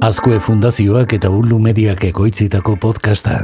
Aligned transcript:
Azkue 0.00 0.38
Fundazioak 0.40 1.12
eta 1.12 1.28
Ulu 1.28 1.58
Mediak 1.60 2.06
ekoitzitako 2.08 2.72
podcasta. 2.80 3.34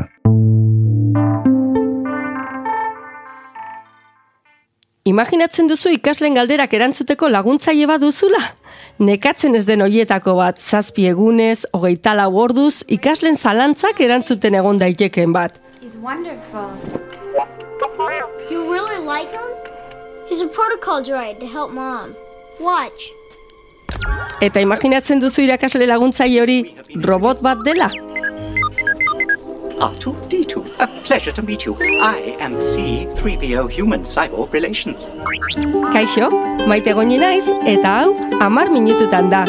Imaginatzen 5.05 5.69
duzu 5.69 5.93
ikaslen 5.93 6.39
galderak 6.39 6.73
erantzuteko 6.79 7.29
laguntzaile 7.29 7.85
bat 7.91 8.01
duzula? 8.01 8.41
Nekatzen 9.05 9.53
ez 9.59 9.67
den 9.69 9.85
hoietako 9.85 10.39
bat 10.41 10.57
zazpi 10.57 11.05
egunez, 11.11 11.67
hogeita 11.77 12.17
lau 12.17 12.31
orduz, 12.47 12.87
ikaslen 12.89 13.37
zalantzak 13.37 14.01
erantzuten 14.01 14.57
egon 14.57 14.81
daiteken 14.81 15.37
bat. 15.37 15.61
He's 15.83 16.01
wonderful. 16.01 16.73
You 18.49 18.65
really 18.73 19.05
like 19.05 19.29
him? 19.29 19.53
He's 20.27 20.41
a 20.41 20.49
protocol 20.49 21.05
droid 21.05 21.39
to 21.41 21.47
help 21.47 21.71
mom. 21.71 22.17
Watch. 22.59 23.13
Eta 24.41 24.61
imaginatzen 24.61 25.21
duzu 25.23 25.47
irakasle 25.47 25.87
laguntzaile 25.89 26.43
hori 26.43 26.59
robot 27.05 27.43
bat 27.43 27.63
dela? 27.65 27.91
R2D2, 29.77 30.81
a 30.81 30.87
pleasure 31.05 31.33
to 31.33 31.43
meet 31.43 31.67
you. 31.67 31.77
I 32.01 32.37
am 32.41 32.55
C3PO 32.57 33.71
Human 33.71 34.05
Cyborg 34.05 34.53
Relations. 34.53 35.07
Kaixo, 35.93 36.31
maite 36.67 36.95
goni 36.97 37.19
naiz, 37.21 37.51
eta 37.67 37.99
hau, 38.01 38.15
amar 38.41 38.71
minututan 38.73 39.29
da. 39.31 39.45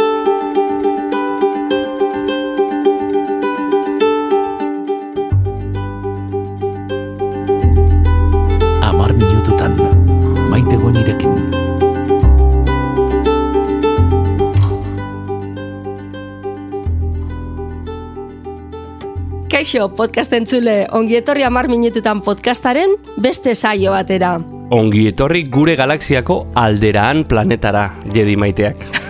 Kaixo, 19.57 19.87
podcast 19.97 20.35
entzule, 20.37 20.73
ongi 20.93 21.15
etorri 21.17 21.41
amar 21.41 21.65
minututan 21.65 22.19
podcastaren 22.21 22.91
beste 23.25 23.55
saio 23.55 23.89
batera. 23.95 24.35
Ongi 24.77 25.07
etorri 25.09 25.47
gure 25.49 25.73
galaxiako 25.79 26.43
alderaan 26.61 27.25
planetara, 27.25 27.87
jedi 28.13 28.37
maiteak. 28.37 29.06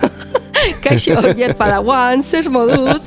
Kaixo, 0.88 1.20
jer 1.40 1.54
padawan, 1.58 2.22
zer 2.22 2.50
moduz. 2.50 3.04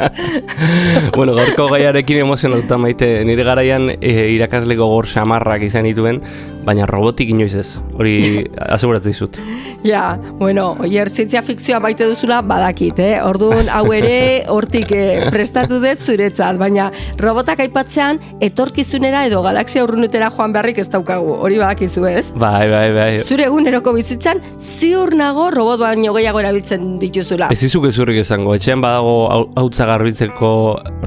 bueno, 1.17 1.35
gaurko 1.37 1.67
gaiarekin 1.73 2.23
emozionatuta 2.25 2.77
maite, 2.81 3.11
nire 3.27 3.45
garaian 3.47 3.89
e, 3.97 4.13
irakasle 4.35 4.77
gogor 4.79 5.09
samarrak 5.09 5.65
izan 5.67 5.87
dituen, 5.89 6.21
baina 6.65 6.85
robotik 6.85 7.31
inoiz 7.33 7.53
ez, 7.57 7.67
hori 7.97 8.15
aseguratzen 8.75 9.11
dizut. 9.13 9.39
Ja, 9.85 10.17
bueno, 10.39 10.75
oier 10.83 11.09
zientzia 11.09 11.41
fikzioa 11.45 11.79
baite 11.83 12.05
duzula 12.09 12.41
badakit, 12.45 12.99
eh? 13.01 13.15
Orduan, 13.25 13.69
hau 13.73 13.87
ere, 13.97 14.43
hortik 14.51 14.93
eh, 14.95 15.27
prestatu 15.33 15.79
dut 15.81 16.01
zuretzat, 16.01 16.59
baina 16.61 16.89
robotak 17.19 17.63
aipatzean, 17.65 18.21
etorkizunera 18.43 19.25
edo 19.29 19.41
galaxia 19.45 19.83
urrunetera 19.85 20.29
joan 20.35 20.53
beharrik 20.53 20.81
ez 20.83 20.87
daukagu, 20.93 21.33
hori 21.41 21.57
badakizu 21.61 22.05
ez? 22.09 22.27
Bai, 22.37 22.67
bai, 22.69 22.87
bai. 22.95 23.09
Zure 23.25 23.47
eguneroko 23.49 23.95
bizitzan, 23.97 24.41
ziur 24.61 25.15
nago 25.17 25.49
robot 25.53 25.81
baino 25.81 26.13
gehiago 26.17 26.43
erabiltzen 26.43 26.95
dituzula. 27.01 27.49
Ez 27.51 27.61
izuk 27.71 27.85
ezurrik 27.87 28.17
esango, 28.19 28.51
etxean 28.57 28.81
badago 28.83 29.13
hau- 29.31 29.49
hautza 29.61 29.85
garbitzeko 29.87 30.49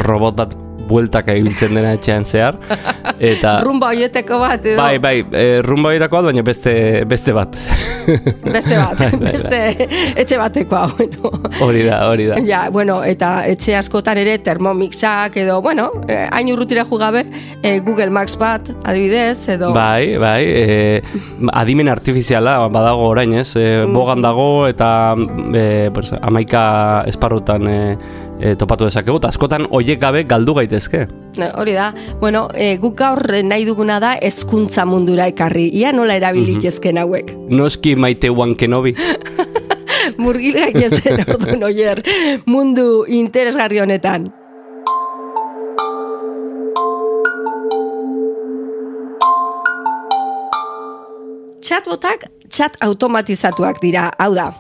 robot 0.07 0.39
bat 0.39 0.55
bueltaka 0.89 1.35
ibiltzen 1.39 1.75
dena 1.77 1.95
etxean 1.99 2.25
zehar. 2.25 2.59
Eta... 3.33 3.59
Rumba 3.65 3.93
hoieteko 3.93 4.39
bat, 4.43 4.65
edo 4.67 4.81
Bai, 4.81 4.99
bai, 5.03 5.15
e, 5.33 5.63
rumba 5.65 5.93
horietako 5.93 6.19
bat, 6.19 6.29
baina 6.31 6.43
beste, 6.47 6.75
beste 7.09 7.35
bat. 7.37 7.57
beste 8.57 8.77
bat, 8.79 8.99
Bai, 8.99 9.11
bai, 9.13 9.21
bai. 9.21 9.33
beste 9.33 9.61
etxe 10.21 10.39
batekoa, 10.41 10.85
bueno. 10.97 11.33
Hori 11.65 11.85
da, 11.87 12.01
hori 12.11 12.29
da. 12.31 12.41
Ja, 12.45 12.65
bueno, 12.75 12.99
eta 13.07 13.45
etxe 13.51 13.77
askotan 13.79 14.19
ere 14.21 14.37
termomixak 14.45 15.39
edo, 15.45 15.61
bueno, 15.65 15.91
eh, 16.09 16.25
hain 16.31 16.51
urrutira 16.53 16.85
jugabe, 16.89 17.25
eh, 17.63 17.79
Google 17.85 18.11
Maps 18.15 18.37
bat, 18.41 18.71
adibidez, 18.85 19.49
edo... 19.57 19.73
Bai, 19.77 20.17
bai, 20.21 20.43
e, 20.45 21.03
adimen 21.53 21.89
artifiziala 21.93 22.59
badago 22.73 23.09
orain, 23.13 23.39
ez? 23.41 23.55
E, 23.57 23.85
bogan 23.91 24.23
dago 24.25 24.67
eta 24.69 25.15
e, 25.55 25.91
pues, 25.95 26.11
amaika 26.21 26.65
esparrutan 27.11 27.69
e, 27.69 27.79
e, 28.45 28.55
topatu 28.61 28.85
dezakegu, 28.85 29.17
eta 29.23 29.31
askotan 29.33 29.67
hoiek 29.73 30.01
gabe 30.01 30.25
galdu 30.29 30.55
gaitezke. 30.59 31.07
Ne, 31.41 31.49
Hori 31.57 31.75
da, 31.77 31.89
bueno, 32.21 32.47
eh, 32.55 32.77
guk 32.83 32.99
gaur 32.99 33.23
nahi 33.43 33.65
duguna 33.65 33.99
da 34.03 34.15
hezkuntza 34.21 34.85
mundura 34.87 35.27
ekarri. 35.33 35.71
Ia 35.81 35.93
nola 35.97 36.19
erabilitezken 36.21 37.01
hauek. 37.01 37.33
Noski 37.49 37.97
maite 37.97 38.31
uan 38.31 38.55
kenobi. 38.55 38.95
Murgil 40.21 40.59
gaitezen 40.61 41.25
orduan 41.25 41.65
oier, 41.65 42.03
mundu 42.47 43.05
interesgarri 43.09 43.81
honetan. 43.81 44.29
Chatbotak 51.65 52.29
chat 52.53 52.77
automatizatuak 52.85 53.81
dira, 53.81 54.11
hau 54.21 54.35
da. 54.37 54.51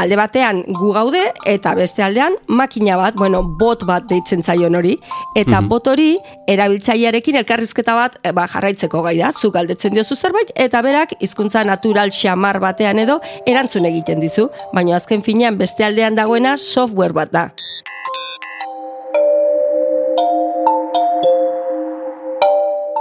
Alde 0.00 0.16
batean 0.18 0.62
gu 0.74 0.90
gaude 0.94 1.20
eta 1.46 1.74
beste 1.78 2.02
aldean 2.02 2.34
makina 2.48 2.96
bat, 2.98 3.14
bueno, 3.14 3.44
bot 3.60 3.84
bat 3.86 4.08
deitzen 4.10 4.42
zaion 4.42 4.74
hori, 4.74 4.96
eta 5.38 5.60
bot 5.70 5.86
hori 5.92 6.16
erabiltzailearekin 6.50 7.38
elkarrizketa 7.42 7.94
bat 7.94 8.18
eh, 8.24 8.32
ba, 8.34 8.48
jarraitzeko 8.50 9.04
gai 9.06 9.16
da, 9.20 9.30
zu 9.30 9.52
galdetzen 9.54 9.94
diozu 9.94 10.18
zerbait 10.18 10.50
eta 10.66 10.82
berak 10.82 11.14
hizkuntza 11.20 11.62
natural 11.64 12.10
xamar 12.10 12.58
batean 12.64 12.98
edo 13.06 13.20
erantzun 13.46 13.86
egiten 13.92 14.22
dizu, 14.24 14.48
baina 14.74 14.98
azken 14.98 15.22
finean 15.22 15.58
beste 15.62 15.86
aldean 15.86 16.18
dagoena 16.18 16.58
software 16.58 17.14
bat 17.14 17.30
da. 17.30 17.48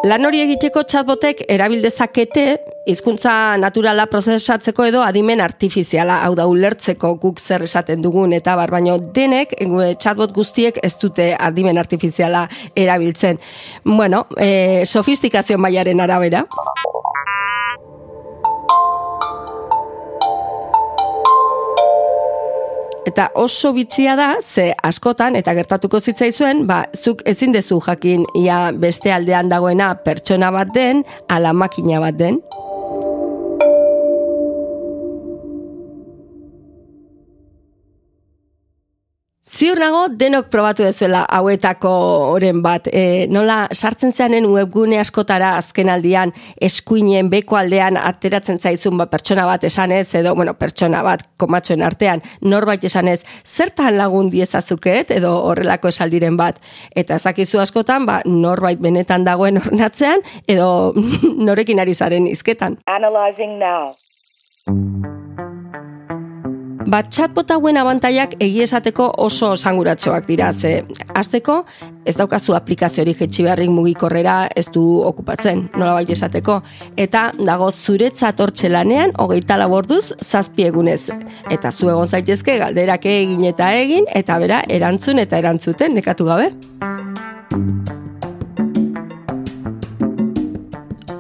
Lan 0.04 0.26
hori 0.28 0.42
egiteko 0.44 0.82
chatbotek 0.84 1.46
erabildezakete 1.48 2.42
hizkuntza 2.92 3.56
naturala 3.56 4.04
prozesatzeko 4.12 4.84
edo 4.90 5.00
adimen 5.00 5.40
artifiziala, 5.40 6.18
hau 6.26 6.34
da 6.36 6.44
ulertzeko 6.52 7.14
guk 7.22 7.40
zer 7.40 7.64
esaten 7.64 8.04
dugun 8.04 8.36
eta 8.36 8.58
bar, 8.60 8.74
baino 8.76 8.98
denek 9.16 9.56
eh, 9.56 9.94
chatbot 9.96 10.36
guztiek 10.36 10.82
ez 10.84 10.92
dute 11.00 11.30
adimen 11.40 11.80
artifiziala 11.80 12.50
erabiltzen. 12.76 13.40
Bueno, 13.86 14.26
e, 14.36 14.84
sofistikazio 14.84 15.58
mailaren 15.58 16.04
arabera. 16.04 16.44
Eta 23.04 23.28
oso 23.36 23.74
bitxia 23.76 24.16
da, 24.16 24.30
ze 24.42 24.70
askotan, 24.84 25.36
eta 25.36 25.54
gertatuko 25.58 26.00
zitzaizuen, 26.00 26.64
ba, 26.68 26.86
zuk 26.96 27.24
ezin 27.28 27.52
dezu 27.52 27.82
jakin 27.84 28.24
ia 28.40 28.72
beste 28.72 29.12
aldean 29.12 29.52
dagoena 29.52 29.92
pertsona 30.06 30.52
bat 30.56 30.72
den, 30.76 31.04
ala 31.28 31.52
makina 31.54 32.00
bat 32.00 32.16
den. 32.20 32.40
Ziur 39.44 39.76
nago 39.76 40.06
denok 40.08 40.46
probatu 40.48 40.86
dezuela 40.86 41.26
hauetako 41.28 41.90
oren 42.32 42.62
bat. 42.64 42.86
E, 42.88 43.26
nola 43.28 43.66
sartzen 43.76 44.14
zeanen 44.16 44.46
webgune 44.48 44.96
askotara 45.02 45.50
azken 45.58 45.90
aldian 45.92 46.32
eskuinen 46.64 47.28
beko 47.30 47.58
aldean 47.60 48.00
ateratzen 48.00 48.56
zaizun 48.56 48.96
ba, 49.02 49.10
pertsona 49.12 49.44
bat 49.46 49.66
esanez, 49.68 50.06
edo 50.16 50.32
bueno, 50.40 50.54
pertsona 50.56 51.02
bat 51.04 51.26
komatxoen 51.44 51.84
artean 51.84 52.24
norbait 52.40 52.88
esanez, 52.88 53.26
zertan 53.44 53.98
lagun 54.00 54.32
diezazuket 54.32 55.12
edo 55.12 55.34
horrelako 55.50 55.92
esaldiren 55.92 56.40
bat. 56.40 56.64
Eta 56.96 57.20
ez 57.20 57.56
askotan, 57.66 58.06
ba, 58.06 58.22
norbait 58.26 58.80
benetan 58.80 59.26
dagoen 59.28 59.60
ornatzean 59.60 60.24
edo 60.48 60.94
norekin 61.50 61.84
ari 61.84 61.94
zaren 61.94 62.28
izketan. 62.32 62.80
Analyzing 62.88 63.60
now. 63.60 63.92
Ba, 66.88 67.02
chatbot 67.04 67.52
hauen 67.52 67.78
abantaiak 67.78 68.36
egi 68.44 68.64
oso 69.18 69.56
sanguratxoak 69.56 70.26
dira, 70.28 70.52
ze 70.52 70.84
azteko 71.16 71.66
ez 72.06 72.16
daukazu 72.16 72.54
aplikaziorik 72.54 73.18
jetxi 73.18 73.44
beharrik 73.44 73.70
mugikorrera 73.70 74.50
ez 74.56 74.68
du 74.72 75.02
okupatzen, 75.02 75.70
nola 75.78 76.02
esateko. 76.02 76.62
Eta 76.98 77.32
dago 77.40 77.72
zuretzat 77.72 78.40
hortxe 78.40 78.70
lanean, 78.70 79.12
hogeita 79.18 79.58
laborduz, 79.58 80.14
zazpi 80.22 80.64
egunez. 80.64 81.10
Eta 81.50 81.72
zu 81.72 81.90
egon 81.90 82.08
zaitezke 82.08 82.58
galderak 82.58 83.06
egin 83.06 83.44
eta 83.44 83.74
egin, 83.74 84.06
eta 84.14 84.40
bera 84.40 84.64
erantzun 84.68 85.20
eta 85.20 85.38
erantzuten, 85.38 85.94
nekatu 85.94 86.26
gabe. 86.26 86.52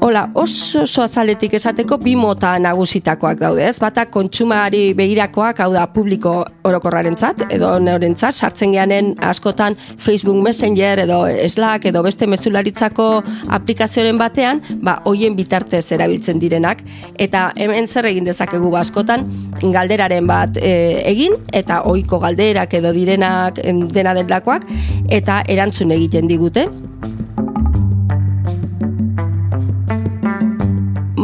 Hola, 0.06 0.30
oso 0.36 0.82
oso 0.84 1.00
azaletik 1.00 1.54
esateko 1.56 1.96
bi 2.02 2.18
mota 2.20 2.50
nagusitakoak 2.60 3.38
daude, 3.40 3.62
ez? 3.64 3.78
Bata 3.80 4.04
kontsumari 4.12 4.90
begirakoak, 4.98 5.62
hau 5.64 5.70
da 5.72 5.86
publiko 5.94 6.34
orokorrarentzat 6.68 7.46
edo 7.56 7.70
neurentzat 7.80 8.36
sartzen 8.36 8.76
geanen 8.76 9.14
askotan 9.24 9.78
Facebook 9.96 10.44
Messenger 10.44 11.06
edo 11.06 11.22
Slack 11.48 11.88
edo 11.88 12.04
beste 12.04 12.28
mezularitzako 12.28 13.08
aplikazioaren 13.56 14.20
batean, 14.20 14.60
ba 14.84 14.98
hoien 15.08 15.40
bitartez 15.40 15.86
erabiltzen 15.96 16.44
direnak 16.44 16.84
eta 17.16 17.54
hemen 17.56 17.88
zer 17.88 18.12
egin 18.12 18.28
dezakegu 18.28 18.76
ba 18.76 18.84
askotan 18.84 19.24
galderaren 19.64 20.28
bat 20.28 20.60
e, 20.60 20.74
egin 21.16 21.40
eta 21.54 21.86
ohiko 21.88 22.20
galderak 22.20 22.76
edo 22.82 22.92
direnak 22.92 23.64
dena 23.96 24.20
delakoak 24.20 24.68
eta 25.08 25.46
erantzun 25.48 25.96
egiten 25.96 26.28
digute. 26.28 26.68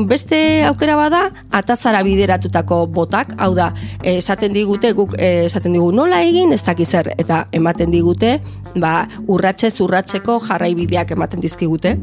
Beste 0.09 0.63
aukera 0.65 0.95
bada 0.97 1.21
atazara 1.53 2.01
bideratutako 2.03 2.81
botak, 2.93 3.35
hau 3.37 3.53
da, 3.57 3.69
esaten 4.03 4.55
digute 4.57 4.91
guk 4.97 5.15
esaten 5.19 5.77
digu 5.77 5.91
nola 5.95 6.23
egin 6.25 6.53
ez 6.55 6.63
dakiz 6.65 6.89
zer 6.89 7.13
eta 7.17 7.45
ematen 7.53 7.93
digute, 7.93 8.39
ba 8.75 9.07
urratse 9.27 9.69
urratseko 9.85 10.39
jarraibideak 10.47 11.13
ematen 11.17 11.45
dizkigute. 11.45 11.97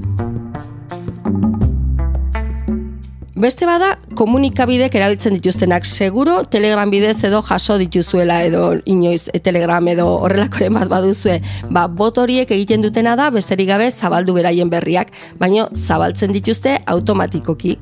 Beste 3.36 3.66
bada, 3.68 3.98
komunikabidek 4.16 4.94
erabiltzen 4.96 5.34
dituztenak 5.36 5.84
seguro, 5.84 6.38
telegram 6.48 6.88
bidez 6.88 7.18
edo 7.28 7.42
jaso 7.44 7.76
dituzuela 7.76 8.38
edo 8.46 8.70
inoiz 8.88 9.26
e, 9.28 9.42
telegram 9.44 9.90
edo 9.92 10.06
horrelakoren 10.24 10.72
bat 10.78 10.88
baduzue, 10.88 11.42
ba, 11.68 11.84
bot 11.84 12.16
horiek 12.22 12.54
egiten 12.56 12.86
dutena 12.86 13.12
da 13.20 13.28
besterik 13.34 13.68
gabe 13.68 13.90
zabaldu 13.90 14.38
beraien 14.38 14.72
berriak, 14.72 15.12
baino 15.36 15.68
zabaltzen 15.76 16.32
dituzte 16.32 16.78
automatikoki. 16.86 17.76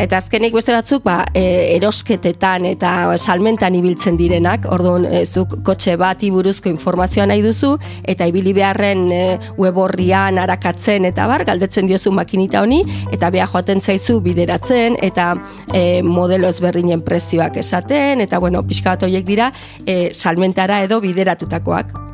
Eta 0.00 0.16
azkenik 0.16 0.54
beste 0.56 0.72
batzuk 0.72 1.02
ba, 1.04 1.26
e, 1.36 1.42
erosketetan 1.76 2.64
eta 2.70 2.90
salmentan 3.18 3.74
ibiltzen 3.76 4.16
direnak, 4.16 4.64
orduan 4.72 5.04
e, 5.04 5.24
zuk 5.26 5.58
kotxe 5.66 5.98
bati 6.00 6.30
buruzko 6.32 6.70
informazioa 6.72 7.26
nahi 7.28 7.44
duzu, 7.44 7.74
eta 8.08 8.28
ibili 8.30 8.54
beharren 8.56 9.04
e, 9.12 9.22
web 9.60 9.76
horrian 9.82 10.40
arakatzen 10.40 11.04
eta 11.10 11.28
bar, 11.28 11.44
galdetzen 11.44 11.90
diozu 11.90 12.14
makinita 12.16 12.64
honi, 12.64 12.80
eta 13.12 13.28
beha 13.34 13.48
joaten 13.52 13.84
zaizu 13.84 14.22
bideratzen, 14.24 14.96
eta 15.04 15.34
e, 15.74 16.00
modelo 16.02 16.48
ezberdinen 16.48 17.04
prezioak 17.04 17.60
esaten, 17.60 18.24
eta 18.24 18.40
bueno, 18.40 18.64
pixka 18.64 18.94
bat 18.94 19.04
horiek 19.04 19.26
dira, 19.28 19.52
e, 19.84 20.14
salmentara 20.16 20.80
edo 20.86 21.02
bideratutakoak. 21.04 22.09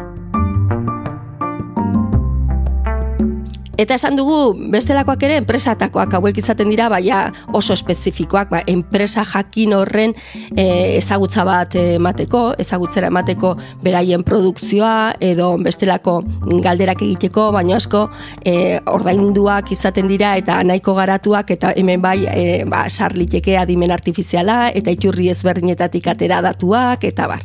Eta 3.77 3.97
esan 3.99 4.17
dugu 4.17 4.55
bestelakoak 4.73 5.27
ere 5.29 5.37
enpresatakoak 5.43 6.15
hauek 6.17 6.39
izaten 6.41 6.71
dira 6.73 6.89
baina 6.89 7.27
oso 7.53 7.75
espezifikoak, 7.77 8.49
ba, 8.49 8.63
enpresa 8.73 9.25
jakin 9.29 9.75
horren 9.77 10.15
e, 10.57 10.97
ezagutza 10.97 11.45
bat 11.45 11.77
emateko, 11.77 12.43
ezagutzera 12.63 13.11
emateko 13.13 13.53
beraien 13.85 14.25
produkzioa 14.25 15.17
edo 15.21 15.53
bestelako 15.61 16.23
galderak 16.65 17.05
egiteko, 17.05 17.51
baina 17.53 17.77
asko 17.77 18.07
e, 18.41 18.81
ordainduak 18.89 19.73
izaten 19.77 20.09
dira 20.09 20.35
eta 20.41 20.63
nahiko 20.65 20.97
garatuak 20.97 21.53
eta 21.59 21.77
hemen 21.77 22.01
bai 22.01 22.19
e, 22.33 22.65
ba, 22.65 22.87
sarliteke 22.89 23.59
adimen 23.61 23.93
artifiziala 23.93 24.71
eta 24.73 24.95
iturri 24.97 25.29
ezberdinetatik 25.37 26.15
atera 26.17 26.41
datuak 26.49 27.05
eta 27.05 27.29
bar. 27.29 27.45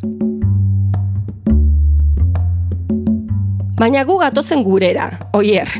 Baina 3.81 4.03
gu 4.05 4.19
gatozen 4.21 4.59
gurera, 4.61 5.07
oier, 5.33 5.71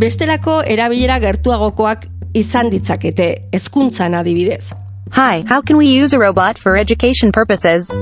bestelako 0.00 0.62
erabilera 0.74 1.18
gertuagokoak 1.20 2.06
izan 2.40 2.70
ditzakete, 2.72 3.26
hezkuntzan 3.52 4.16
adibidez. 4.16 4.70
Hi, 5.12 5.44
how 5.44 5.60
can 5.60 5.76
we 5.76 5.92
use 5.92 6.16
a 6.16 6.18
robot 6.18 6.56
for 6.56 6.78
education 6.78 7.32
purposes? 7.32 7.92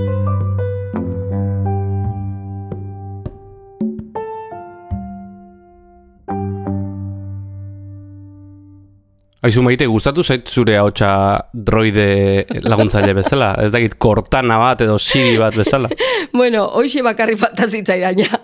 Aizu 9.39 9.63
maite, 9.63 9.87
gustatu 9.87 10.25
zait 10.27 10.49
zure 10.51 10.75
hautsa 10.81 11.09
droide 11.55 12.43
laguntzaile 12.65 13.13
bezala? 13.15 13.53
Ez 13.63 13.69
dakit 13.71 13.93
kortana 14.03 14.57
bat 14.59 14.81
edo 14.83 14.97
siri 14.99 15.37
bat 15.39 15.55
bezala? 15.55 15.87
bueno, 16.41 16.65
hoxe 16.81 17.05
bakarri 17.07 17.37
fantazitzai 17.39 18.01
daina. 18.03 18.41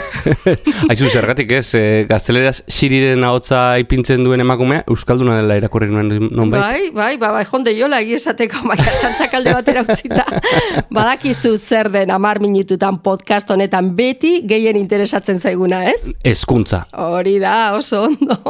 Aizu 0.90 1.10
zergatik 1.10 1.52
ez, 1.52 1.66
e, 1.76 1.82
gazteleraz 2.08 2.62
siriren 2.72 3.26
ahotsa 3.28 3.74
ipintzen 3.82 4.24
duen 4.24 4.40
emakumea, 4.40 4.86
Euskalduna 4.88 5.36
dela 5.42 5.58
irakurri 5.60 5.90
nuen 5.92 6.30
non 6.32 6.48
bai? 6.54 6.62
Bai, 6.96 7.10
bai, 7.20 7.32
bai, 7.36 7.44
jonde 7.50 7.76
jola 7.76 8.00
esateko, 8.00 8.64
baina 8.70 8.96
txantxakalde 8.96 9.52
batera 9.58 9.84
utzita. 9.84 10.24
Badakizu 10.96 11.58
zer 11.58 11.92
den 11.92 12.14
amar 12.14 12.40
minututan 12.40 13.02
podcast 13.04 13.52
honetan 13.52 13.92
beti 14.00 14.38
gehien 14.48 14.80
interesatzen 14.80 15.36
zaiguna, 15.36 15.84
ez? 15.92 16.08
Hezkuntza. 16.24 16.86
Hori 16.96 17.36
da, 17.44 17.74
oso 17.76 18.06
ondo. 18.08 18.40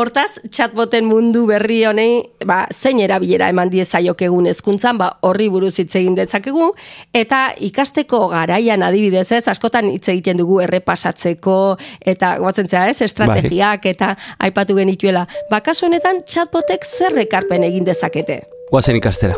Hortaz, 0.00 0.40
chatboten 0.48 1.01
mundu 1.06 1.44
berri 1.46 1.82
honei, 1.88 2.22
ba, 2.46 2.66
zein 2.72 3.00
erabilera 3.02 3.48
eman 3.52 3.70
diezaiok 3.72 4.24
egun 4.28 4.48
hezkuntzan, 4.50 4.98
ba, 4.98 5.10
horri 5.28 5.48
buruz 5.52 5.74
hitz 5.78 5.94
egin 6.00 6.16
dezakegu, 6.18 6.72
eta 7.14 7.44
ikasteko 7.68 8.26
garaian 8.32 8.82
adibidez 8.86 9.28
ez, 9.32 9.46
askotan 9.52 9.90
hitz 9.92 10.08
egiten 10.14 10.40
dugu 10.40 10.60
errepasatzeko, 10.64 11.56
eta 12.00 12.36
gotzen 12.42 12.68
zera 12.68 12.88
ez, 12.90 13.00
estrategiak, 13.02 13.86
eta 13.86 14.14
aipatu 14.38 14.76
genituela. 14.78 15.26
Ba, 15.50 15.60
kasu 15.60 15.86
honetan, 15.90 16.22
chatbotek 16.26 16.86
zer 16.86 17.18
ekarpen 17.26 17.66
egin 17.68 17.88
dezakete? 17.88 18.42
Guazen 18.72 18.96
ikastera. 18.96 19.36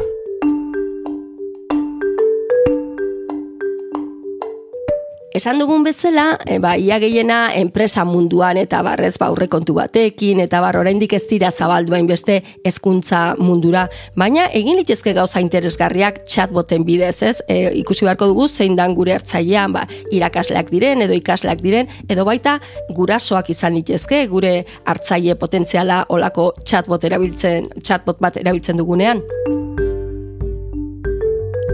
Esan 5.34 5.58
dugun 5.58 5.82
bezala, 5.82 6.38
e, 6.46 6.60
ba, 6.62 6.76
ia 6.78 7.00
gehiena 7.02 7.48
enpresa 7.58 8.04
munduan 8.06 8.54
eta 8.54 8.84
barrez 8.86 9.16
ba, 9.18 9.32
aurrekontu 9.32 9.74
batekin 9.74 10.38
eta 10.44 10.60
bar 10.62 10.78
oraindik 10.78 11.16
ez 11.18 11.24
dira 11.26 11.50
zabalduain 11.50 12.06
beste 12.06 12.36
hezkuntza 12.62 13.24
mundura, 13.40 13.88
baina 14.14 14.44
egin 14.54 14.78
litezke 14.78 15.10
gauza 15.18 15.42
interesgarriak 15.42 16.22
chatboten 16.30 16.86
bidez, 16.86 17.16
ez? 17.26 17.34
E, 17.50 17.74
ikusi 17.82 18.06
beharko 18.06 18.30
dugu 18.30 18.46
zein 18.46 18.78
dan 18.78 18.94
gure 18.94 19.18
hartzailean, 19.18 19.74
ba, 19.74 19.82
irakasleak 20.14 20.70
diren 20.70 21.02
edo 21.02 21.18
ikasleak 21.18 21.66
diren 21.66 21.90
edo 22.06 22.22
baita 22.30 22.60
gurasoak 22.94 23.50
izan 23.50 23.74
litezke 23.74 24.28
gure 24.30 24.60
hartzaile 24.86 25.34
potentziala 25.34 26.04
olako 26.14 26.52
chatbot 26.62 27.10
erabiltzen, 27.10 27.72
chatbot 27.82 28.22
bat 28.22 28.38
erabiltzen 28.38 28.78
dugunean. 28.78 29.26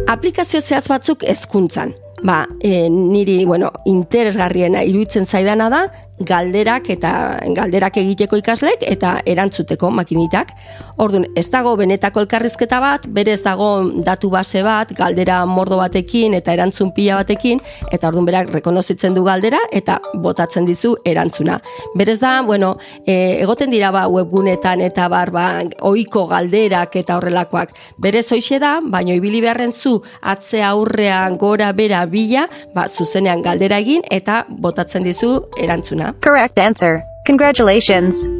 Aplikazio 0.08 0.64
zehaz 0.64 0.88
batzuk 0.88 1.28
hezkuntzan 1.28 1.92
ba, 2.22 2.46
e, 2.60 2.88
niri, 2.90 3.44
bueno, 3.44 3.70
interesgarriena 3.86 4.82
iruditzen 4.84 5.26
zaidana 5.26 5.68
da, 5.70 5.82
galderak 6.20 6.90
eta 6.92 7.12
galderak 7.56 7.96
egiteko 8.00 8.38
ikaslek 8.40 8.84
eta 8.84 9.16
erantzuteko 9.26 9.90
makinitak. 9.90 10.52
Orduan, 11.00 11.24
ez 11.36 11.46
dago 11.48 11.72
benetako 11.80 12.20
elkarrizketa 12.24 12.80
bat, 12.82 13.06
bere 13.08 13.32
ez 13.32 13.40
dago 13.42 13.70
datu 14.04 14.28
base 14.32 14.62
bat, 14.62 14.92
galdera 14.96 15.40
mordo 15.48 15.78
batekin 15.80 16.36
eta 16.36 16.52
erantzun 16.52 16.92
pila 16.96 17.16
batekin, 17.22 17.60
eta 17.90 18.10
orduan 18.10 18.28
berak 18.28 18.52
rekonozitzen 18.58 19.16
du 19.16 19.24
galdera 19.24 19.62
eta 19.72 19.96
botatzen 20.20 20.68
dizu 20.68 20.92
erantzuna. 21.08 21.58
Berez 21.96 22.18
da, 22.20 22.34
bueno, 22.46 22.74
e, 23.06 23.40
egoten 23.40 23.72
dira 23.72 23.90
ba 23.94 24.06
webgunetan 24.12 24.84
eta 24.84 25.08
bar 25.08 25.32
ba, 25.32 25.46
oiko 25.88 26.26
galderak 26.28 27.00
eta 27.00 27.16
horrelakoak. 27.16 27.72
Berez 27.96 28.26
hoixe 28.32 28.60
da, 28.60 28.78
baino 28.84 29.16
ibili 29.16 29.40
beharren 29.40 29.72
zu 29.72 29.96
atzea 30.20 30.74
aurrean 30.74 31.38
gora 31.40 31.72
bera 31.72 32.04
bila, 32.06 32.46
ba, 32.74 32.86
zuzenean 32.88 33.42
galdera 33.42 33.80
egin 33.80 34.04
eta 34.10 34.44
botatzen 34.50 35.06
dizu 35.06 35.32
erantzuna. 35.56 36.09
Correct 36.20 36.58
answer. 36.58 37.04
Congratulations. 37.24 38.39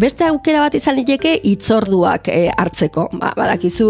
Beste 0.00 0.24
aukera 0.24 0.62
bat 0.62 0.72
izan 0.78 0.94
liteke 0.96 1.34
itzorduak 1.44 2.30
e, 2.32 2.46
hartzeko. 2.48 3.02
Ba, 3.20 3.34
badakizu 3.36 3.88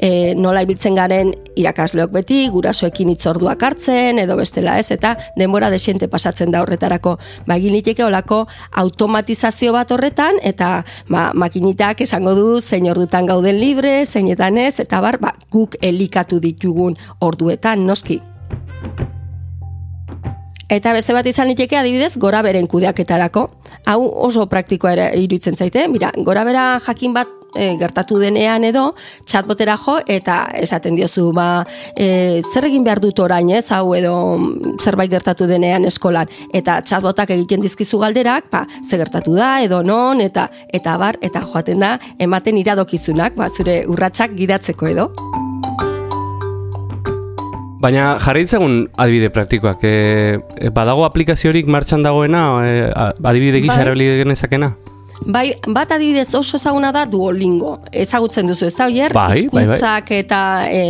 e, 0.00 0.32
nola 0.38 0.62
ibiltzen 0.64 0.96
garen 0.96 1.34
irakasleok 1.60 2.14
beti, 2.14 2.38
gurasoekin 2.54 3.10
itzorduak 3.12 3.60
hartzen, 3.68 4.22
edo 4.22 4.38
bestela 4.38 4.78
ez, 4.80 4.86
eta 4.94 5.12
denbora 5.36 5.68
desente 5.74 6.08
pasatzen 6.08 6.54
da 6.54 6.62
horretarako. 6.64 7.18
Ba, 7.44 7.58
egin 7.60 7.76
liteke 7.76 8.06
olako 8.06 8.46
automatizazio 8.80 9.76
bat 9.76 9.92
horretan, 9.92 10.40
eta 10.40 10.72
ba, 11.12 11.28
makinitak 11.36 12.00
esango 12.06 12.32
du 12.38 12.48
zein 12.62 12.88
ordutan 12.88 13.28
gauden 13.28 13.60
libre, 13.60 13.98
zeinetan 14.06 14.56
ez, 14.62 14.78
eta 14.80 15.04
bar, 15.04 15.20
ba, 15.20 15.36
guk 15.52 15.76
elikatu 15.84 16.40
ditugun 16.40 16.96
orduetan, 17.20 17.84
noski. 17.84 18.22
Eta 20.68 20.92
beste 20.92 21.12
bat 21.12 21.26
izan 21.26 21.48
liteke 21.50 21.76
adibidez 21.76 22.16
gora 22.16 22.42
beren 22.42 22.66
kudeaketarako. 22.66 23.48
Hau 23.86 24.00
oso 24.28 24.46
praktikoa 24.46 24.92
ere 24.92 25.12
iruditzen 25.18 25.56
zaite. 25.56 25.86
Mira, 25.88 26.12
gora 26.16 26.44
bera 26.44 26.66
jakin 26.86 27.14
bat 27.14 27.42
e, 27.54 27.76
gertatu 27.78 28.18
denean 28.20 28.64
edo, 28.64 28.84
chatbotera 29.28 29.76
jo, 29.80 29.98
eta 30.06 30.38
esaten 30.60 30.96
diozu, 30.96 31.28
ba, 31.36 31.64
e, 31.96 32.40
zer 32.52 32.68
egin 32.70 32.84
behar 32.86 33.02
dut 33.02 33.20
orain, 33.24 33.50
ez, 33.52 33.66
hau 33.74 33.94
edo 33.98 34.14
mm, 34.38 34.76
zerbait 34.82 35.12
gertatu 35.12 35.48
denean 35.50 35.86
eskolan, 35.88 36.30
eta 36.54 36.80
chatbotak 36.88 37.34
egiten 37.36 37.64
dizkizu 37.64 38.00
galderak, 38.02 38.50
ba, 38.52 38.64
ze 38.82 39.00
gertatu 39.00 39.36
da, 39.38 39.54
edo 39.64 39.82
non, 39.86 40.20
eta 40.24 40.48
eta 40.72 40.96
bar, 41.00 41.20
eta 41.22 41.44
joaten 41.44 41.82
da, 41.82 41.96
ematen 42.18 42.60
iradokizunak, 42.62 43.36
ba, 43.38 43.50
zure 43.50 43.82
urratsak 43.88 44.36
gidatzeko 44.38 44.92
edo. 44.94 45.10
Baina 47.82 48.14
jarri 48.22 48.44
ditzagun 48.46 48.84
adibide 49.02 49.32
praktikoak. 49.34 49.82
E, 49.82 50.38
e, 50.38 50.70
badago 50.70 51.02
aplikaziorik 51.08 51.66
martxan 51.66 52.06
dagoena, 52.06 52.46
e, 52.62 52.88
adibide 52.94 53.62
gisa 53.64 53.80
Bai. 53.80 53.86
erabili 53.88 54.08
genezakena? 54.22 54.72
Bai, 55.22 55.52
bat 55.70 55.90
adibidez 55.94 56.32
oso 56.34 56.56
ezaguna 56.58 56.90
da 56.94 57.04
Duolingo. 57.06 57.76
Ezagutzen 57.94 58.48
duzu, 58.50 58.66
ez 58.66 58.74
da 58.74 58.88
oier? 58.90 59.12
Bai, 59.14 59.46
bai, 59.52 59.64
bai. 59.70 59.78
Eta 60.18 60.40
e, 60.66 60.82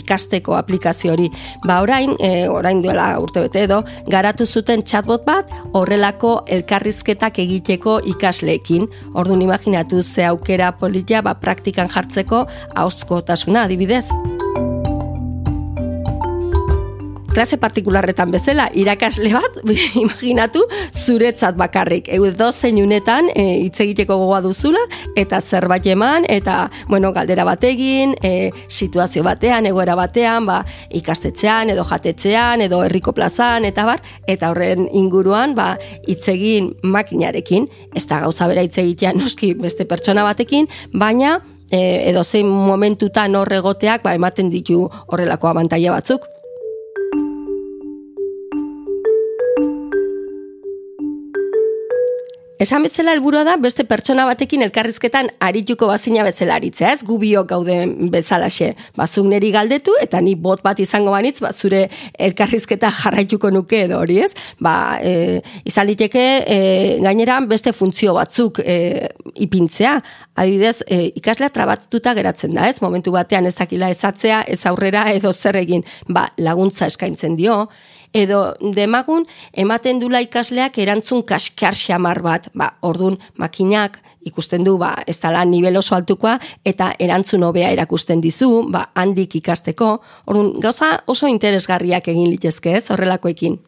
ikasteko 0.00 0.56
aplikazio 0.58 1.12
hori. 1.14 1.28
Ba, 1.66 1.80
orain, 1.84 2.16
e, 2.18 2.48
orain 2.50 2.82
duela 2.82 3.12
urte 3.22 3.44
bete 3.44 3.64
edo, 3.68 3.82
garatu 4.10 4.46
zuten 4.46 4.82
chatbot 4.82 5.26
bat 5.26 5.50
horrelako 5.78 6.40
elkarrizketak 6.46 7.38
egiteko 7.42 8.00
ikasleekin. 8.14 8.88
Orduan 9.14 9.42
imaginatu 9.42 10.02
ze 10.02 10.26
aukera 10.26 10.72
politia 10.78 11.22
ba, 11.22 11.34
praktikan 11.34 11.90
jartzeko 11.90 12.46
hauzkotasuna 12.74 13.66
adibidez. 13.68 14.08
Klase 17.32 17.56
partikularretan 17.56 18.30
bezala, 18.30 18.68
irakasle 18.76 19.32
bat, 19.32 19.58
imaginatu, 20.04 20.62
zuretzat 20.92 21.56
bakarrik. 21.56 22.08
Edo 22.12 22.50
zein 22.52 22.78
unetan 22.82 23.30
e, 23.34 23.44
hitz 23.64 23.80
egiteko 23.84 24.18
gogoa 24.20 24.42
duzula, 24.44 24.82
eta 25.16 25.40
zerbait 25.40 25.86
eman, 25.92 26.26
eta, 26.28 26.66
bueno, 26.90 27.12
galdera 27.16 27.46
bat 27.48 27.64
egin, 27.64 28.14
e, 28.22 28.50
situazio 28.68 29.24
batean, 29.24 29.66
egoera 29.70 29.96
batean, 29.98 30.46
ba, 30.48 30.60
ikastetxean, 31.00 31.72
edo 31.72 31.86
jatetxean, 31.88 32.66
edo 32.68 32.82
herriko 32.84 33.14
plazan, 33.16 33.64
eta 33.68 33.86
bar, 33.88 34.04
eta 34.28 34.52
horren 34.52 34.88
inguruan, 34.92 35.56
ba, 35.56 35.72
hitz 36.06 36.26
egin 36.32 36.72
makinarekin, 36.82 37.68
ez 37.96 38.04
da 38.10 38.20
gauza 38.26 38.48
bera 38.50 38.64
hitz 38.66 38.76
egitea 38.82 39.14
noski 39.16 39.54
beste 39.58 39.88
pertsona 39.88 40.26
batekin, 40.28 40.68
baina, 40.92 41.38
e, 41.72 42.10
edo 42.10 42.24
zein 42.24 42.46
momentutan 42.46 43.34
hor 43.40 43.52
egoteak, 43.56 44.04
ba, 44.04 44.14
ematen 44.20 44.52
ditu 44.52 44.84
horrelako 45.08 45.48
abantaila 45.54 45.96
batzuk. 45.96 46.28
Esan 52.62 52.84
bezala 52.86 53.10
helburua 53.16 53.40
da 53.42 53.56
beste 53.58 53.82
pertsona 53.90 54.22
batekin 54.28 54.62
elkarrizketan 54.62 55.32
arituko 55.42 55.88
bazina 55.90 56.22
bezala 56.22 56.60
aritzea, 56.60 56.92
ez? 56.94 57.00
Gu 57.02 57.16
biok 57.18 57.48
gauden 57.50 57.94
bezalaxe. 58.12 58.68
Bazuk 58.98 59.26
neri 59.26 59.48
galdetu 59.50 59.96
eta 59.98 60.20
ni 60.22 60.36
bot 60.38 60.62
bat 60.62 60.78
izango 60.78 61.10
banitz, 61.10 61.40
ba, 61.42 61.50
zure 61.50 61.88
elkarrizketa 62.28 62.92
jarraituko 63.00 63.50
nuke 63.50 63.80
edo 63.88 63.98
hori, 63.98 64.20
ez? 64.22 64.30
Ba, 64.62 64.74
e, 65.02 65.40
izan 65.66 65.88
liteke 65.90 66.22
e, 66.22 66.58
gainera 67.02 67.40
beste 67.50 67.72
funtzio 67.74 68.14
batzuk 68.14 68.60
e, 68.62 69.08
ipintzea. 69.42 69.96
Adibidez, 70.38 70.84
e, 70.86 71.08
ikaslea 71.18 71.50
trabatuta 71.50 72.14
geratzen 72.14 72.54
da, 72.54 72.68
ez? 72.70 72.78
Momentu 72.84 73.16
batean 73.16 73.50
ezakila 73.50 73.90
ezatzea, 73.90 74.44
ez 74.46 74.60
aurrera 74.70 75.08
edo 75.16 75.34
zer 75.34 75.58
egin, 75.64 75.82
ba, 76.06 76.28
laguntza 76.38 76.86
eskaintzen 76.92 77.34
dio, 77.40 77.64
edo 78.14 78.54
demagun 78.60 79.26
ematen 79.52 80.00
dula 80.00 80.20
ikasleak 80.20 80.78
erantzun 80.78 81.22
kaskar 81.26 81.74
xamar 81.74 82.22
bat, 82.22 82.48
ba, 82.54 82.74
ordun 82.82 83.18
makinak 83.38 83.98
ikusten 84.24 84.64
du, 84.64 84.76
ba, 84.78 84.94
ez 85.06 85.18
dala 85.20 85.44
nivel 85.44 85.76
oso 85.76 85.96
altukoa, 85.96 86.38
eta 86.64 86.92
erantzun 86.98 87.42
hobea 87.42 87.72
erakusten 87.74 88.20
dizu, 88.22 88.68
ba, 88.70 88.86
handik 88.94 89.36
ikasteko, 89.40 89.96
ordun 90.26 90.54
gauza 90.60 90.94
oso 91.06 91.26
interesgarriak 91.26 92.08
egin 92.08 92.30
litezke 92.30 92.76
ez, 92.78 92.88
horrelakoekin. 92.90 93.58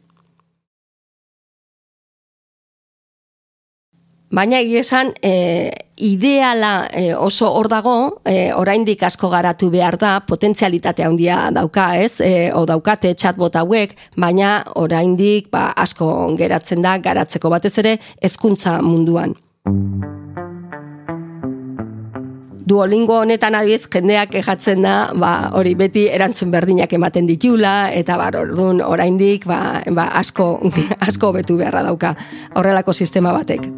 Baina 4.35 4.59
egia 4.59 4.81
esan, 4.83 5.13
e, 5.23 5.71
ideala 6.03 6.89
e, 6.91 7.13
oso 7.15 7.53
hor 7.55 7.69
dago, 7.71 8.21
e, 8.27 8.51
oraindik 8.53 9.05
asko 9.07 9.29
garatu 9.31 9.69
behar 9.71 9.95
da, 10.01 10.17
potentzialitate 10.27 11.05
handia 11.07 11.53
dauka, 11.55 11.93
ez? 12.03 12.19
E, 12.25 12.51
o 12.51 12.65
daukate 12.67 13.13
chatbot 13.15 13.55
hauek, 13.61 13.95
baina 14.19 14.57
oraindik 14.75 15.53
ba, 15.55 15.69
asko 15.79 16.09
geratzen 16.39 16.83
da 16.83 16.97
garatzeko 16.99 17.53
batez 17.53 17.77
ere 17.85 17.99
hezkuntza 18.21 18.81
munduan. 18.83 19.37
Duolingo 22.65 23.21
honetan 23.21 23.55
adibidez 23.55 23.87
jendeak 23.93 24.33
kejatzen 24.35 24.83
da, 24.83 24.97
ba, 25.15 25.35
hori 25.55 25.77
beti 25.79 26.09
erantzun 26.11 26.51
berdinak 26.51 26.91
ematen 26.97 27.29
ditula 27.31 27.93
eta 27.95 28.17
bar 28.19 28.41
ordun 28.41 28.83
oraindik 28.83 29.47
ba, 29.47 29.85
ba 29.95 30.09
asko 30.19 30.57
asko 31.09 31.31
betu 31.39 31.61
beharra 31.61 31.85
dauka 31.87 32.17
horrelako 32.57 32.97
sistema 32.97 33.37
batek. 33.37 33.71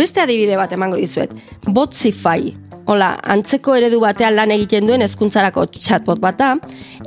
Beste 0.00 0.22
adibide 0.22 0.56
bat 0.56 0.72
emango 0.72 0.96
dizuet. 0.96 1.34
Botsify. 1.68 2.54
Hola, 2.90 3.12
antzeko 3.22 3.76
eredu 3.78 4.00
batean 4.02 4.34
lan 4.34 4.50
egiten 4.50 4.88
duen 4.88 5.04
hezkuntzarako 5.04 5.68
chatbot 5.76 6.18
bata 6.18 6.56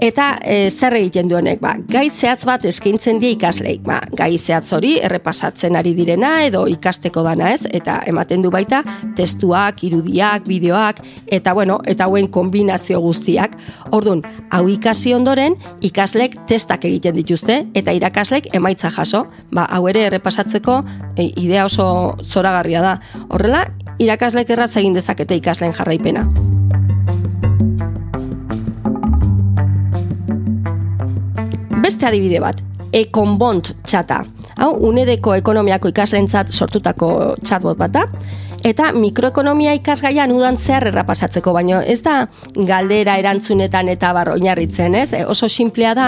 eta 0.03 0.29
e, 0.39 0.69
zer 0.71 0.95
egiten 0.95 1.27
duenek, 1.27 1.59
ba, 1.59 1.73
gai 1.91 2.05
zehatz 2.07 2.45
bat 2.47 2.63
eskaintzen 2.69 3.19
die 3.19 3.33
ikasleik, 3.35 3.81
ba, 3.83 3.97
gai 4.15 4.37
zehatz 4.37 4.71
hori 4.77 4.93
errepasatzen 5.03 5.75
ari 5.75 5.91
direna 5.97 6.31
edo 6.47 6.63
ikasteko 6.71 7.25
dana, 7.27 7.51
ez? 7.51 7.67
Eta 7.67 7.97
ematen 8.07 8.45
du 8.45 8.51
baita 8.53 8.79
testuak, 9.17 9.83
irudiak, 9.83 10.47
bideoak 10.47 11.03
eta 11.27 11.51
bueno, 11.51 11.81
eta 11.83 12.07
hauen 12.07 12.31
kombinazio 12.31 13.03
guztiak. 13.03 13.59
Ordun, 13.91 14.23
hau 14.55 14.63
ikasi 14.71 15.11
ondoren 15.19 15.59
ikaslek 15.83 16.45
testak 16.47 16.87
egiten 16.87 17.19
dituzte 17.19 17.59
eta 17.75 17.91
irakaslek 17.91 18.53
emaitza 18.55 18.87
jaso. 18.87 19.25
Ba, 19.51 19.67
hau 19.67 19.83
ere 19.91 20.07
errepasatzeko 20.07 20.79
e, 21.17 21.27
idea 21.27 21.67
oso 21.67 22.15
zoragarria 22.23 22.87
da. 22.87 22.99
Horrela, 23.27 23.67
irakaslek 23.99 24.49
erraz 24.55 24.71
egin 24.77 24.95
dezakete 24.97 25.35
ikasleen 25.37 25.73
jarraipena. 25.73 26.25
Beste 31.83 32.07
adibide 32.07 32.39
bat, 32.39 32.61
Econbond 32.93 33.73
txata. 33.83 34.21
Hau, 34.61 34.69
unedeko 34.87 35.33
ekonomiako 35.35 35.89
ikaslentzat 35.91 36.53
sortutako 36.53 37.09
chatbot 37.43 37.77
bat 37.77 37.91
da, 37.91 38.05
eta 38.63 38.91
mikroekonomia 38.95 39.73
ikasgaian 39.77 40.31
udan 40.31 40.57
zehar 40.57 40.87
errapasatzeko, 40.87 41.53
baino 41.53 41.81
ez 41.81 41.99
da 42.05 42.27
galdera 42.55 43.17
erantzunetan 43.19 43.89
eta 43.91 44.13
bar 44.15 44.31
oinarritzen, 44.33 44.95
ez? 44.95 45.11
E, 45.13 45.23
oso 45.27 45.49
simplea 45.51 45.93
da, 45.97 46.07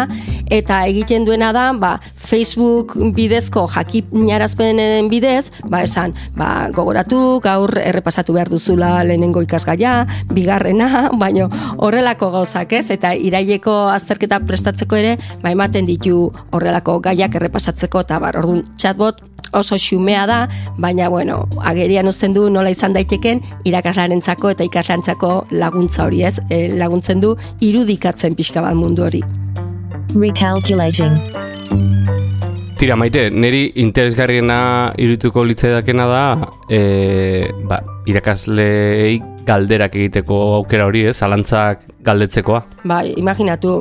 eta 0.51 0.81
egiten 0.87 1.27
duena 1.27 1.51
da, 1.55 1.67
ba, 1.77 1.97
Facebook 2.15 2.95
bidezko 3.15 3.65
jakinarazpenen 3.75 5.09
bidez, 5.11 5.51
ba, 5.69 5.83
esan, 5.83 6.15
ba, 6.37 6.69
gogoratu, 6.75 7.41
gaur 7.43 7.75
errepasatu 7.81 8.37
behar 8.37 8.49
duzula 8.49 9.03
lehenengo 9.03 9.43
ikasgaia, 9.45 9.97
bigarrena, 10.31 11.09
baino 11.21 11.49
horrelako 11.77 12.31
gauzak, 12.39 12.79
ez? 12.79 12.87
Eta 12.95 13.13
iraileko 13.15 13.85
azterketa 13.91 14.39
prestatzeko 14.47 14.99
ere, 15.03 15.15
ba, 15.43 15.51
ematen 15.51 15.87
ditu 15.89 16.29
horrelako 16.55 17.01
gaiak 17.03 17.35
errepasatzeko, 17.35 18.07
eta 18.07 18.23
bar, 18.23 18.39
orduan, 18.39 18.63
chatbot 18.79 19.34
oso 19.53 19.77
xumea 19.77 20.25
da, 20.27 20.39
baina 20.77 21.09
bueno, 21.09 21.45
agerian 21.61 22.07
uzten 22.07 22.33
du 22.33 22.49
nola 22.49 22.71
izan 22.73 22.93
daiteken 22.93 23.41
irakaslarentzako 23.65 24.53
eta 24.55 24.67
ikaslantzako 24.67 25.33
laguntza 25.51 26.05
hori, 26.05 26.23
ez? 26.23 26.39
E, 26.49 26.69
laguntzen 26.75 27.21
du 27.21 27.35
irudikatzen 27.61 28.35
pixka 28.35 28.61
bat 28.65 28.75
mundu 28.75 29.05
hori. 29.05 29.23
Recalculating. 30.15 31.19
Tira, 32.75 32.97
maite, 32.99 33.29
niri 33.31 33.69
interesgarriena 33.79 34.93
irituko 34.99 35.45
litzaidakena 35.47 36.07
da, 36.11 36.23
e, 36.67 37.47
ba, 37.69 37.79
irakasleei 38.11 39.21
galderak 39.47 39.95
egiteko 39.95 40.39
aukera 40.57 40.87
hori, 40.89 41.05
ez? 41.07 41.15
Zalantzak 41.21 41.85
galdetzekoa. 42.03 42.65
Bai, 42.83 43.13
imaginatu, 43.21 43.77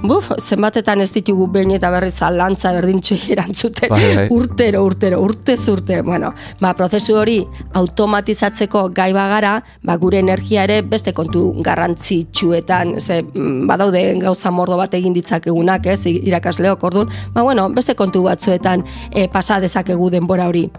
Buf, 0.00 0.30
zenbatetan 0.40 1.02
ez 1.04 1.10
ditugu 1.12 1.44
behin 1.52 1.74
eta 1.76 1.90
berriz 1.92 2.14
zalantza 2.24 2.72
berdintxoi 2.72 3.18
erantzuten. 3.34 3.90
Bai, 3.92 4.00
bai. 4.16 4.24
Urtero, 4.32 4.80
urtero, 4.88 5.20
urte 5.20 5.56
urte. 5.68 6.00
Bueno, 6.02 6.32
ba, 6.60 6.72
prozesu 6.74 7.18
hori 7.20 7.36
automatizatzeko 7.76 8.86
gai 8.96 9.12
bagara, 9.12 9.58
ba, 9.84 9.98
gure 10.00 10.18
energia 10.24 10.64
ere 10.64 10.80
beste 10.82 11.12
kontu 11.12 11.52
garrantzitsuetan, 11.60 12.96
ze, 12.98 13.22
mm, 13.22 13.66
badaude 13.68 14.04
gauza 14.24 14.50
mordo 14.50 14.78
bat 14.80 14.94
egin 14.94 15.12
ditzakegunak, 15.12 15.86
ez, 15.86 16.06
irakasleok, 16.06 16.82
orduan, 16.82 17.10
ba, 17.34 17.42
bueno, 17.42 17.68
beste 17.68 17.94
kontu 17.94 18.22
batzuetan 18.22 18.84
e, 19.10 19.28
pasa 19.28 19.60
dezakegu 19.60 20.08
denbora 20.10 20.48
hori. 20.48 20.70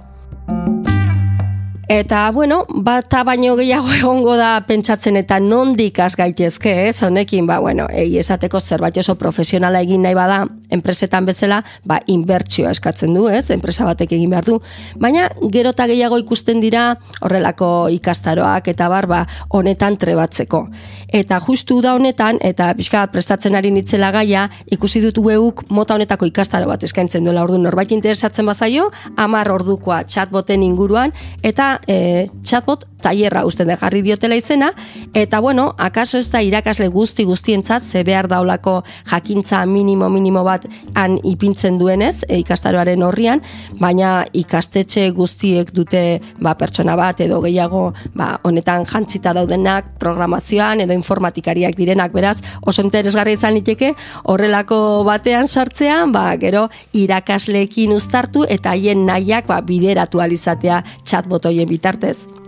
Eta, 1.92 2.32
bueno, 2.32 2.66
bata 2.70 3.26
baino 3.28 3.58
gehiago 3.58 3.92
egongo 3.98 4.38
da 4.40 4.54
pentsatzen 4.64 5.18
eta 5.20 5.42
nondik 5.44 5.98
has 6.00 6.14
gaitezke, 6.16 6.72
ez? 6.88 7.02
Honekin, 7.04 7.44
ba, 7.50 7.58
bueno, 7.60 7.90
egi 7.92 8.16
esateko 8.22 8.62
zerbait 8.62 8.96
oso 9.02 9.18
profesionala 9.20 9.82
egin 9.84 10.06
nahi 10.08 10.16
bada, 10.16 10.46
enpresetan 10.72 11.28
bezala, 11.28 11.58
ba, 11.84 11.98
inbertsioa 12.08 12.72
eskatzen 12.72 13.12
du, 13.12 13.26
ez? 13.28 13.50
Enpresa 13.52 13.84
batek 13.90 14.14
egin 14.16 14.32
behar 14.32 14.48
du. 14.48 14.56
Baina, 15.04 15.26
gero 15.52 15.74
eta 15.76 15.90
gehiago 15.92 16.22
ikusten 16.22 16.64
dira 16.64 16.86
horrelako 17.20 17.90
ikastaroak 17.98 18.72
eta 18.72 18.88
barba 18.88 19.26
honetan 19.50 20.00
trebatzeko. 20.00 20.64
Eta 21.12 21.42
justu 21.44 21.82
da 21.84 21.98
honetan, 22.00 22.40
eta 22.40 22.70
pixka 22.80 23.04
prestatzen 23.12 23.60
ari 23.60 23.74
nitzela 23.76 24.14
gaia, 24.16 24.46
ikusi 24.72 25.04
dut 25.04 25.20
weuk 25.20 25.66
mota 25.68 26.00
honetako 26.00 26.32
ikastaro 26.32 26.72
bat 26.72 26.88
eskaintzen 26.88 27.28
duela 27.28 27.44
ordu 27.44 27.60
norbait 27.60 27.92
interesatzen 27.92 28.48
bazaio, 28.48 28.88
amar 29.20 29.52
ordukoa 29.52 30.06
chatboten 30.08 30.64
inguruan, 30.64 31.12
eta 31.44 31.81
e, 31.88 32.30
chatbot 32.44 32.86
tailerra 33.02 33.46
uste 33.46 33.66
de 33.66 33.76
jarri 33.76 34.02
diotela 34.06 34.36
izena, 34.36 34.72
eta 35.14 35.40
bueno, 35.40 35.72
akaso 35.78 36.20
ez 36.22 36.30
da 36.32 36.42
irakasle 36.42 36.88
guzti 36.88 37.26
guztientzat, 37.26 37.82
ze 37.82 38.04
behar 38.04 38.28
daulako 38.28 38.84
jakintza 39.10 39.66
minimo 39.66 40.10
minimo 40.10 40.44
bat 40.44 40.66
han 40.96 41.18
ipintzen 41.24 41.78
duenez, 41.80 42.24
e, 42.28 42.40
ikastaroaren 42.42 43.04
horrian, 43.04 43.42
baina 43.80 44.26
ikastetxe 44.34 45.10
guztiek 45.16 45.72
dute 45.74 46.22
ba, 46.40 46.56
pertsona 46.60 46.96
bat 47.00 47.22
edo 47.24 47.42
gehiago 47.44 47.92
ba, 48.16 48.34
honetan 48.48 48.86
jantzita 48.86 49.34
daudenak 49.38 49.94
programazioan 50.02 50.84
edo 50.86 50.96
informatikariak 50.98 51.78
direnak 51.78 52.14
beraz 52.16 52.40
oso 52.62 52.86
interesgarri 52.86 53.36
izan 53.38 53.56
liteke 53.58 53.94
horrelako 54.24 55.04
batean 55.08 55.48
sartzean 55.48 56.14
ba, 56.16 56.28
gero 56.42 56.68
irakasleekin 56.94 57.96
uztartu 57.96 58.46
eta 58.50 58.76
haien 58.76 59.06
nahiak 59.08 59.50
ba, 59.50 59.62
bideratu 59.66 60.22
alizatea 60.22 60.84
chatbot 61.06 61.50
hoien 61.50 61.70
bitartez. 61.70 62.41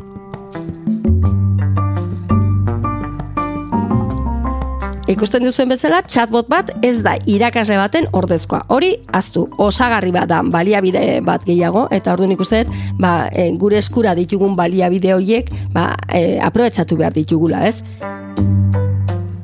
Ikusten 5.14 5.44
duzuen 5.44 5.70
bezala, 5.70 6.00
chatbot 6.08 6.48
bat 6.50 6.70
ez 6.86 7.02
da 7.06 7.18
irakasle 7.30 7.76
baten 7.78 8.08
ordezkoa. 8.16 8.64
Hori, 8.74 8.94
aztu, 9.14 9.44
osagarri 9.62 10.14
bat 10.16 10.32
da, 10.32 10.40
baliabide 10.48 11.20
bat 11.26 11.44
gehiago, 11.46 11.86
eta 11.92 12.16
orduan 12.16 12.34
ikusten 12.34 12.72
ba, 13.02 13.28
e, 13.30 13.50
gure 13.60 13.78
eskura 13.84 14.16
ditugun 14.18 14.56
baliabide 14.56 15.14
horiek, 15.14 15.52
ba, 15.76 15.92
e, 16.08 16.40
aprobetsatu 16.42 16.98
behar 16.98 17.14
ditugula, 17.20 17.66
ez? 17.68 17.84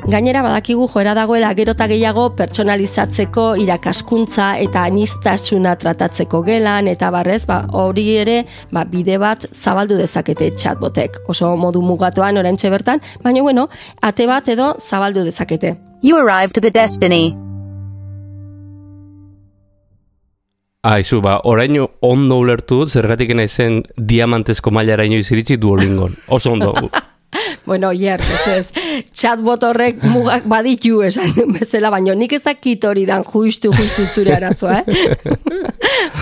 Gainera 0.09 0.41
badakigu 0.41 0.87
joera 0.89 1.11
dagoela 1.13 1.51
gerota 1.53 1.85
gehiago 1.85 2.23
pertsonalizatzeko 2.33 3.43
irakaskuntza 3.61 4.45
eta 4.57 4.87
anistasuna 4.89 5.75
tratatzeko 5.77 6.39
gelan 6.47 6.87
eta 6.89 7.11
barrez 7.13 7.43
ba, 7.45 7.59
hori 7.77 8.05
ere 8.17 8.39
ba, 8.73 8.87
bide 8.89 9.19
bat 9.21 9.45
zabaldu 9.53 9.99
dezakete 9.99 10.47
chatbotek. 10.57 11.19
Oso 11.29 11.51
modu 11.61 11.83
mugatuan 11.85 12.41
orantxe 12.41 12.71
bertan, 12.73 13.03
baina 13.21 13.43
bueno, 13.45 13.67
ate 14.01 14.25
bat 14.25 14.49
edo 14.49 14.71
zabaldu 14.79 15.27
dezakete. 15.27 15.75
You 16.01 16.17
arrived 16.17 16.55
to 16.55 16.61
the 16.61 16.71
destiny. 16.71 17.35
Aizu, 20.89 21.21
ba, 21.21 21.37
oraino 21.43 21.85
ondo 22.01 22.39
ulertu 22.41 22.81
dut, 22.81 22.95
zergatik 22.97 23.35
naizen 23.37 23.83
diamantezko 23.93 24.73
mailara 24.73 25.05
inoiz 25.05 25.27
iritsi 25.29 25.59
duolingon. 25.61 26.17
Oso 26.33 26.55
ondo. 26.57 26.73
Bueno, 27.65 27.91
hier, 27.91 28.21
ez, 28.47 28.71
chatbot 29.11 29.63
horrek 29.63 30.01
mugak 30.03 30.47
baditu 30.49 31.01
esan 31.05 31.33
bezala, 31.55 31.91
baina 31.93 32.15
nik 32.17 32.33
ez 32.33 32.43
dakit 32.45 32.85
hori 32.85 33.05
dan 33.09 33.23
justu, 33.27 33.71
justu 33.75 34.05
zure 34.07 34.35
arazoa, 34.35 34.79
eh? 34.79 34.83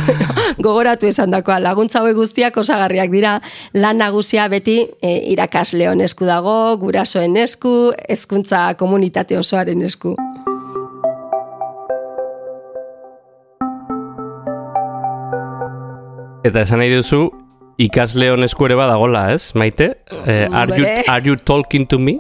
bueno, 0.01 0.27
gogoratu 0.59 1.07
esan 1.07 1.31
dakoa, 1.31 1.59
laguntza 1.63 2.01
hauek 2.01 2.17
guztiak 2.17 2.57
osagarriak 2.57 3.11
dira, 3.13 3.37
lan 3.73 4.01
nagusia 4.01 4.47
beti 4.51 4.79
e, 5.01 5.13
irakasleon 5.33 6.01
esku 6.05 6.27
dago, 6.27 6.57
gurasoen 6.81 7.37
esku, 7.43 7.93
hezkuntza 8.09 8.73
komunitate 8.79 9.37
osoaren 9.39 9.81
esku. 9.87 10.15
Eta 16.47 16.61
esan 16.63 16.79
nahi 16.79 16.93
duzu, 16.93 17.27
ikasle 17.77 18.31
honesku 18.33 18.65
ere 18.65 18.75
badagola, 18.79 19.27
ez, 19.33 19.51
maite? 19.53 19.91
Eh, 20.25 20.47
are, 20.51 20.77
you, 20.79 20.85
are 21.07 21.21
you 21.25 21.35
talking 21.35 21.85
to 21.87 21.99
me? 21.99 22.19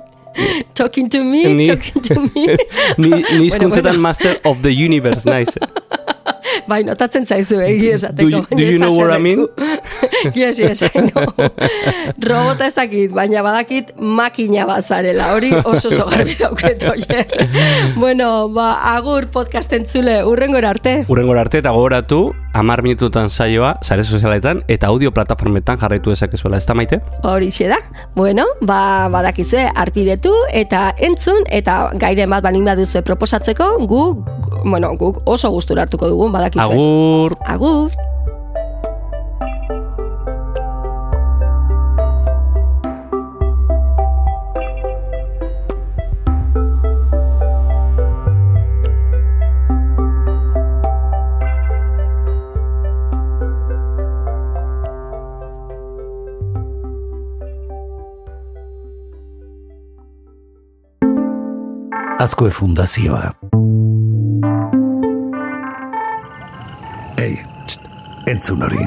Talking 0.77 1.09
to 1.09 1.23
me, 1.25 1.45
Ni- 1.53 1.65
talking 1.65 2.01
to 2.03 2.19
me. 2.21 2.57
Ni, 3.01 3.09
ni 3.09 3.47
hizkuntzetan 3.47 3.95
bueno. 3.95 4.01
master 4.05 4.37
of 4.45 4.61
the 4.61 4.69
universe, 4.69 5.25
naiz. 5.25 5.49
Bai, 6.69 6.81
notatzen 6.85 7.25
zaizu 7.25 7.57
egi 7.63 7.89
esateko. 7.95 8.29
Do 8.29 8.35
you- 8.37 8.57
do 8.59 8.63
you 8.63 8.77
know 8.77 8.91
what 8.93 9.09
I 9.15 9.17
mean? 9.23 9.47
yes, 10.37 10.59
yes, 10.59 10.83
I 10.83 11.07
know. 11.09 11.25
Robota 12.21 12.67
ez 12.67 12.75
dakit, 12.77 13.11
baina 13.17 13.41
badakit 13.45 13.95
makina 13.97 14.65
bazarela, 14.69 15.31
hori 15.33 15.51
oso 15.63 15.89
oso 15.89 16.05
garbi 16.11 16.35
dauket 16.39 16.83
oier. 16.91 17.25
bueno, 17.97 18.47
ba, 18.49 18.69
agur 18.93 19.27
podcast 19.33 19.73
entzule, 19.73 20.19
urrengo 20.25 20.61
arte. 20.61 20.99
Urrengora 21.07 21.41
arte 21.47 21.63
eta 21.63 21.71
gogoratu, 21.73 22.35
amar 22.57 22.81
minututan 22.81 23.29
saioa, 23.29 23.77
sare 23.81 24.03
sozialetan 24.03 24.63
eta 24.67 24.89
audio 24.89 25.11
plataformetan 25.13 25.77
jarraitu 25.77 26.09
dezakezuela, 26.13 26.57
ez 26.57 26.65
da 26.65 26.73
maite? 26.73 26.99
Horixe 27.23 27.69
da. 27.69 27.77
Bueno, 28.15 28.47
ba, 28.61 29.07
badakizue, 29.13 29.67
arpidetu 29.75 30.33
eta 30.51 30.89
entzun, 30.97 31.45
eta 31.53 31.79
gairen 32.01 32.33
bat 32.33 32.45
balin 32.45 32.65
baduzue 32.65 33.03
proposatzeko, 33.05 33.71
gu, 33.85 34.03
bueno, 34.65 34.95
guk 34.97 35.21
oso 35.29 35.53
gustura 35.53 35.85
hartuko 35.85 36.09
dugu, 36.09 36.31
badakizue. 36.33 36.73
Agur! 36.73 37.37
Agur. 37.45 38.06
Azkoe 62.27 62.49
fundazioa. 62.51 63.31
Ei, 67.17 67.39
txt, 67.65 67.87
entzun 68.25 68.65
hori. 68.67 68.83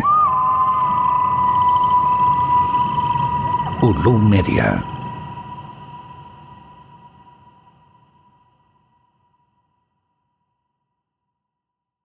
Ulu 3.82 4.18
media. 4.18 4.89